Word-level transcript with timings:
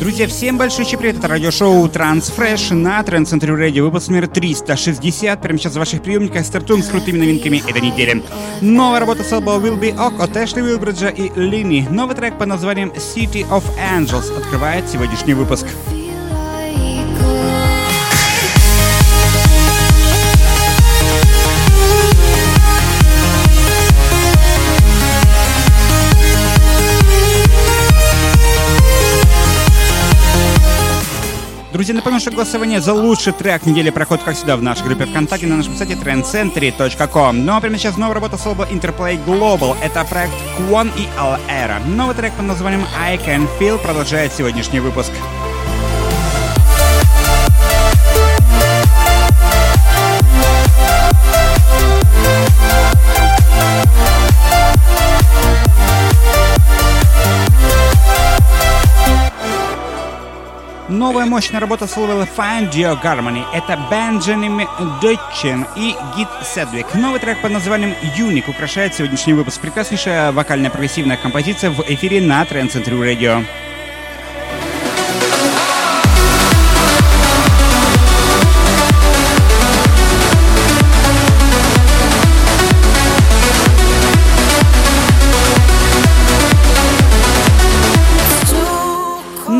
Друзья, 0.00 0.26
всем 0.26 0.58
большой 0.58 0.84
привет! 0.86 1.18
Это 1.18 1.28
радиошоу 1.28 1.86
Transfresh 1.86 2.74
на 2.74 3.00
Trend 3.00 3.24
Center 3.24 3.56
Radio. 3.56 3.82
Выпуск 3.82 4.08
номер 4.08 4.26
360. 4.26 5.40
Прямо 5.40 5.58
сейчас 5.58 5.74
в 5.74 5.78
ваших 5.78 6.02
приемниках 6.02 6.44
стартуем 6.44 6.82
с 6.82 6.88
крутыми 6.88 7.18
новинками 7.18 7.62
этой 7.66 7.80
недели. 7.80 8.22
Новая 8.60 9.00
работа 9.00 9.22
с 9.22 9.32
Elbow 9.32 9.62
Will 9.62 9.78
Be 9.78 9.96
Ok 9.96 10.20
от 10.20 10.36
Эшли 10.36 10.62
Уилбриджа 10.62 11.08
и 11.08 11.30
Лини. 11.38 11.86
Новый 11.88 12.16
трек 12.16 12.36
под 12.36 12.48
названием 12.48 12.90
City 12.90 13.48
of 13.50 13.62
Angels 13.78 14.36
открывает 14.36 14.88
сегодняшний 14.88 15.34
выпуск. 15.34 15.66
Друзья, 31.74 31.92
напомню, 31.92 32.20
что 32.20 32.30
голосование 32.30 32.80
за 32.80 32.94
лучший 32.94 33.32
трек 33.32 33.66
недели 33.66 33.90
проходит, 33.90 34.22
как 34.22 34.36
всегда, 34.36 34.56
в 34.56 34.62
нашей 34.62 34.84
группе 34.84 35.06
ВКонтакте 35.06 35.48
на 35.48 35.56
нашем 35.56 35.74
сайте 35.74 35.94
trendcentry.com. 35.94 37.44
Ну 37.44 37.56
а 37.56 37.60
прямо 37.60 37.76
сейчас 37.78 37.96
новая 37.96 38.14
работа 38.14 38.38
слова 38.38 38.64
Interplay 38.70 39.18
Global. 39.26 39.76
Это 39.82 40.04
проект 40.04 40.34
Kwon 40.56 40.92
и 40.96 41.08
Al 41.18 41.40
Era. 41.48 41.84
Новый 41.84 42.14
трек 42.14 42.32
под 42.34 42.46
названием 42.46 42.84
I 42.96 43.16
Can 43.16 43.48
Feel 43.58 43.78
продолжает 43.78 44.32
сегодняшний 44.32 44.78
выпуск. 44.78 45.10
Новая 60.94 61.26
мощная 61.26 61.58
работа 61.58 61.88
с 61.88 61.96
лейбла 61.96 62.28
Find 62.36 62.70
Your 62.70 63.02
Harmony. 63.02 63.44
Это 63.52 63.76
Бенджамин 63.90 64.68
Дочен 65.02 65.66
и 65.74 65.96
Гит 66.16 66.28
Седвик. 66.44 66.94
Новый 66.94 67.18
трек 67.18 67.42
под 67.42 67.50
названием 67.50 67.94
Юник 68.14 68.48
украшает 68.48 68.94
сегодняшний 68.94 69.32
выпуск. 69.32 69.60
Прекраснейшая 69.60 70.30
вокальная 70.30 70.70
прогрессивная 70.70 71.16
композиция 71.16 71.70
в 71.70 71.80
эфире 71.80 72.20
на 72.20 72.44
Trend 72.44 72.70
Century 72.72 73.00
Radio. 73.00 73.44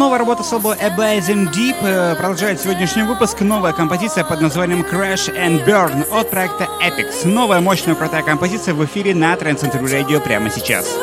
Новая 0.05 0.19
работа 0.19 0.43
с 0.43 0.53
лейбла 0.53 0.77
A 0.83 0.91
Blazing 0.95 1.51
Deep 1.51 1.77
э, 1.81 2.15
продолжает 2.17 2.61
сегодняшний 2.61 3.05
выпуск. 3.05 3.41
Новая 3.41 3.73
композиция 3.73 4.23
под 4.23 4.43
названием 4.43 4.83
Crash 4.83 5.35
and 5.35 5.65
Burn 5.65 6.07
от 6.13 6.29
проекта 6.29 6.69
Epix. 6.83 7.27
Новая 7.27 7.61
мощная 7.63 7.95
крутая 7.95 8.23
композиция 8.23 8.75
в 8.75 8.85
эфире 8.85 9.15
на 9.15 9.33
Center 9.33 9.83
Radio 9.83 10.21
прямо 10.21 10.51
сейчас. 10.51 10.95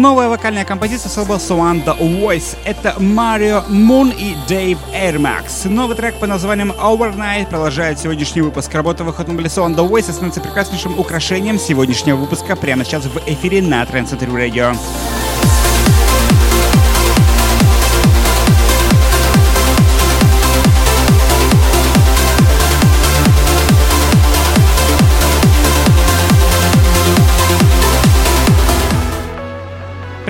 Новая 0.00 0.30
вокальная 0.30 0.64
композиция 0.64 1.10
с 1.10 1.16
лейбла 1.18 1.34
Swan 1.34 1.84
The 1.84 1.98
Voice. 1.98 2.56
Это 2.64 2.94
Марио 2.98 3.64
Мун 3.68 4.08
и 4.08 4.34
Дэйв 4.48 4.78
Эрмакс. 4.94 5.66
Новый 5.66 5.94
трек 5.94 6.14
по 6.14 6.26
названием 6.26 6.72
Overnight 6.72 7.50
продолжает 7.50 7.98
сегодняшний 7.98 8.40
выпуск. 8.40 8.72
Работа 8.72 9.04
выход 9.04 9.28
на 9.28 9.32
Swan 9.32 9.76
The 9.76 9.86
Voice 9.86 10.10
становится 10.10 10.40
прекраснейшим 10.40 10.98
украшением 10.98 11.58
сегодняшнего 11.58 12.16
выпуска 12.16 12.56
прямо 12.56 12.82
сейчас 12.82 13.04
в 13.04 13.18
эфире 13.26 13.60
на 13.60 13.82
Trend 13.82 14.08
Radio. 14.32 14.74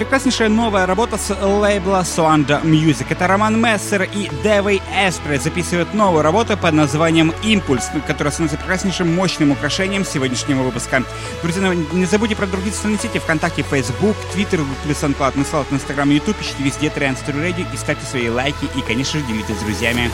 Прекраснейшая 0.01 0.49
новая 0.49 0.87
работа 0.87 1.19
с 1.19 1.29
лейбла 1.29 2.01
Soanda 2.05 2.63
Music. 2.65 3.05
Это 3.11 3.27
Роман 3.27 3.61
Мессер 3.61 4.05
и 4.05 4.31
Дэвей 4.43 4.81
Эспре 4.97 5.39
записывают 5.39 5.93
новую 5.93 6.23
работу 6.23 6.57
под 6.57 6.73
названием 6.73 7.35
«Импульс», 7.43 7.91
которая 8.07 8.33
становится 8.33 8.57
прекраснейшим 8.57 9.15
мощным 9.15 9.51
украшением 9.51 10.07
сегодняшнего 10.07 10.63
выпуска. 10.63 11.05
Друзья, 11.43 11.75
не 11.75 12.07
забудьте 12.07 12.35
про 12.35 12.47
другие 12.47 12.73
социальные 12.73 12.99
сети 12.99 13.19
ВКонтакте, 13.19 13.63
Facebook, 13.63 14.17
Twitter, 14.35 14.65
плюс 14.85 15.03
SoundCloud, 15.03 15.35
на 15.37 15.75
Instagram, 15.77 16.09
YouTube, 16.09 16.41
ищите 16.41 16.63
везде 16.63 16.87
Trend 16.87 17.19
Radio 17.27 17.67
и 17.71 17.77
ставьте 17.77 18.07
свои 18.07 18.31
лайки 18.31 18.71
и, 18.75 18.81
конечно 18.81 19.21
же, 19.21 19.27
делитесь 19.27 19.59
с 19.59 19.61
друзьями. 19.61 20.11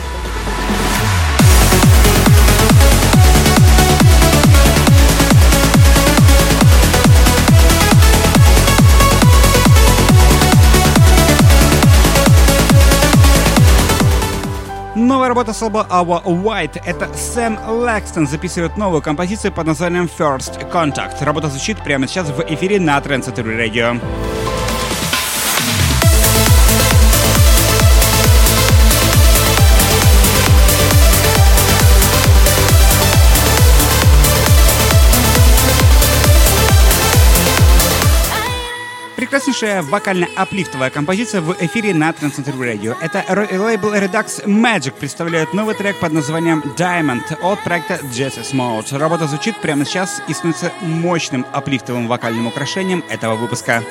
Новая 15.47 15.53
работа 15.53 15.53
с 15.53 15.61
лба 15.61 15.87
Our 15.89 16.23
White. 16.25 16.81
Это 16.85 17.07
Сэм 17.13 17.57
Лэкстон 17.67 18.27
записывает 18.27 18.75
новую 18.75 19.01
композицию 19.01 19.53
под 19.53 19.67
названием 19.67 20.09
First 20.17 20.69
Contact. 20.71 21.23
Работа 21.23 21.47
звучит 21.47 21.81
прямо 21.83 22.07
сейчас 22.07 22.29
в 22.29 22.41
эфире 22.41 22.79
на 22.81 22.97
Trend 22.97 23.23
Radio. 23.33 24.36
Прекраснейшая 39.17 39.81
вокально-аплифтовая 39.81 40.91
композиция 40.91 41.41
в 41.41 41.57
эфире 41.59 41.95
на 41.95 42.11
Transcentral 42.11 42.59
Radio. 42.59 42.95
Это 43.01 43.25
лейбл 43.27 43.91
Redux 43.91 44.45
Magic 44.45 44.91
представляет 44.91 45.55
новый 45.55 45.73
трек 45.73 45.99
под 45.99 46.13
названием 46.13 46.63
Diamond 46.77 47.35
от 47.41 47.63
проекта 47.63 47.95
Jesus 48.13 48.53
Mode. 48.53 48.95
Работа 48.95 49.25
звучит 49.25 49.59
прямо 49.59 49.85
сейчас 49.85 50.21
и 50.27 50.33
становится 50.33 50.71
мощным 50.83 51.47
аплифтовым 51.51 52.07
вокальным 52.07 52.45
украшением 52.45 53.03
этого 53.09 53.35
выпуска. 53.35 53.83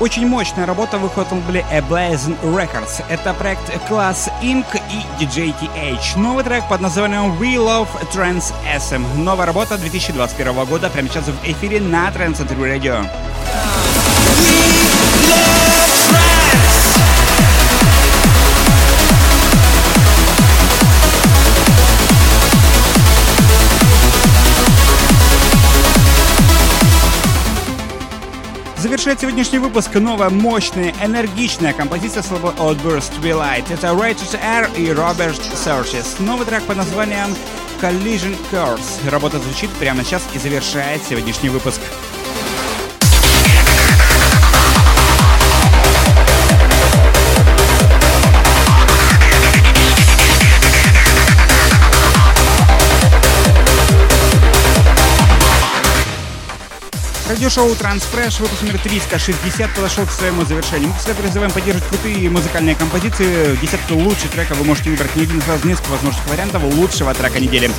Очень 0.00 0.28
мощная 0.28 0.64
работа 0.64 0.96
выходит 0.96 1.32
в 1.32 1.34
лейбле 1.34 1.66
A 1.72 1.80
Blazing 1.80 2.38
Records. 2.42 3.02
Это 3.08 3.34
проект 3.34 3.68
Class 3.90 4.30
Inc. 4.40 4.64
и 4.92 5.24
DJ 5.24 5.52
TH. 5.58 6.16
Новый 6.16 6.44
трек 6.44 6.68
под 6.68 6.80
названием 6.80 7.36
We 7.40 7.56
Love 7.56 7.88
Trans 8.14 8.52
SM. 8.64 9.04
Новая 9.16 9.46
работа 9.46 9.76
2021 9.76 10.64
года 10.66 10.88
прямо 10.88 11.08
сейчас 11.08 11.24
в 11.24 11.44
эфире 11.44 11.80
на 11.80 12.08
Trans 12.10 12.46
Radio. 12.60 13.04
We 14.40 14.62
love 15.28 15.77
Завершает 29.08 29.20
сегодняшний 29.22 29.58
выпуск 29.58 29.94
новая, 29.94 30.28
мощная, 30.28 30.94
энергичная 31.02 31.72
композиция 31.72 32.22
слова 32.22 32.52
Outburst 32.58 33.18
Twilight. 33.22 33.64
Это 33.72 33.86
Rated 33.86 34.38
R 34.38 34.68
и 34.76 34.88
Robert 34.88 35.40
Searches. 35.54 36.22
Новый 36.22 36.44
трек 36.44 36.62
под 36.64 36.76
названием 36.76 37.34
Collision 37.80 38.36
Curse. 38.52 39.08
Работа 39.08 39.38
звучит 39.38 39.70
прямо 39.78 40.04
сейчас 40.04 40.22
и 40.34 40.38
завершает 40.38 41.02
сегодняшний 41.08 41.48
выпуск. 41.48 41.80
Радиошоу 57.28 57.68
Transfresh, 57.72 58.40
выпуск 58.40 58.62
номер 58.62 58.78
360 58.78 59.74
подошел 59.74 60.06
к 60.06 60.10
своему 60.10 60.46
завершению. 60.46 60.88
Мы 60.88 60.94
всегда 60.96 61.12
призываем 61.12 61.52
поддерживать 61.52 61.86
крутые 61.86 62.30
музыкальные 62.30 62.74
композиции. 62.74 63.54
Десятку 63.60 63.96
лучших 63.96 64.30
треков 64.30 64.56
вы 64.56 64.64
можете 64.64 64.88
выбрать 64.88 65.14
не 65.14 65.24
один, 65.24 65.42
сразу 65.42 65.68
несколько 65.68 65.90
возможных 65.90 66.26
вариантов 66.26 66.62
лучшего 66.62 67.12
трека 67.12 67.38
недели. 67.38 67.70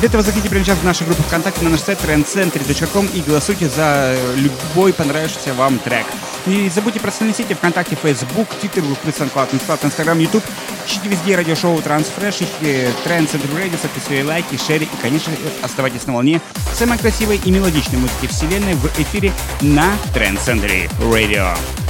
Для 0.00 0.08
этого 0.08 0.22
заходите 0.22 0.50
прямо 0.50 0.62
сейчас 0.62 0.76
в 0.76 0.84
нашу 0.84 1.06
группу 1.06 1.22
ВКонтакте 1.22 1.64
на 1.64 1.70
наш 1.70 1.80
сайт 1.80 1.98
trendcentry.com 2.04 3.06
и 3.14 3.22
голосуйте 3.22 3.70
за 3.70 4.14
любой 4.36 4.92
понравившийся 4.92 5.54
вам 5.54 5.78
трек. 5.78 6.04
Не 6.44 6.68
забудьте 6.68 7.00
про 7.00 7.10
социальные 7.10 7.34
сети 7.34 7.54
ВКонтакте, 7.54 7.96
Facebook, 7.96 8.48
Twitter, 8.62 8.84
SoundCloud, 9.06 9.52
Instagram, 9.52 9.90
Instagram, 9.90 10.18
YouTube. 10.18 10.44
Ищите 10.86 11.08
везде 11.08 11.36
радиошоу 11.36 11.78
Transfresh, 11.80 12.30
ищите 12.30 12.90
Trend 13.04 13.30
Center 13.30 13.54
Radio, 13.54 13.76
ставьте 13.76 14.00
свои 14.00 14.22
лайки, 14.22 14.56
шери 14.56 14.84
и, 14.84 15.02
конечно, 15.02 15.32
оставайтесь 15.62 16.06
на 16.06 16.14
волне 16.14 16.40
самой 16.72 16.96
красивой 16.96 17.38
и 17.44 17.50
мелодичной 17.50 17.98
музыки 17.98 18.26
вселенной 18.26 18.74
в 18.74 18.97
эфире 19.02 19.32
на 19.60 19.94
Trend 20.14 20.38
Center 20.38 20.88
Radio. 21.00 21.87